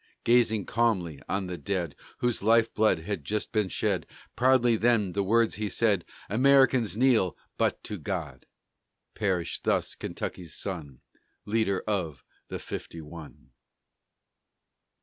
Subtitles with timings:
[0.23, 5.21] Gazing calmly on the dead, Whose life blood had just been shed, Proudly then the
[5.21, 8.47] words he said, "Americans kneel but to God!"
[9.13, 11.01] Perished thus Kentucky's son
[11.45, 13.51] Leader of the Fifty one.